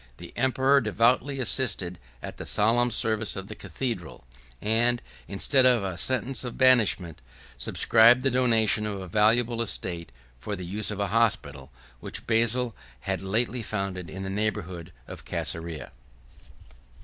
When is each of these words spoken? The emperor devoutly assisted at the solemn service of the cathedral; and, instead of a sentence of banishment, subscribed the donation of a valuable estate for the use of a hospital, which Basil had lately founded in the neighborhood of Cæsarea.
The 0.17 0.33
emperor 0.35 0.81
devoutly 0.81 1.39
assisted 1.39 1.99
at 2.23 2.37
the 2.37 2.45
solemn 2.47 2.89
service 2.89 3.35
of 3.35 3.45
the 3.47 3.53
cathedral; 3.53 4.23
and, 4.59 4.99
instead 5.27 5.63
of 5.63 5.83
a 5.83 5.95
sentence 5.95 6.43
of 6.43 6.57
banishment, 6.57 7.21
subscribed 7.55 8.23
the 8.23 8.31
donation 8.31 8.87
of 8.87 8.99
a 8.99 9.07
valuable 9.07 9.61
estate 9.61 10.11
for 10.39 10.55
the 10.55 10.65
use 10.65 10.89
of 10.89 10.99
a 10.99 11.09
hospital, 11.13 11.71
which 11.99 12.25
Basil 12.25 12.75
had 13.01 13.21
lately 13.21 13.61
founded 13.61 14.09
in 14.09 14.23
the 14.23 14.31
neighborhood 14.31 14.91
of 15.07 15.23
Cæsarea. 15.23 15.91